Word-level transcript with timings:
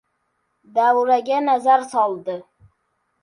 Davraga 0.77 1.41
nazar 1.49 1.85
soldi. 1.91 2.39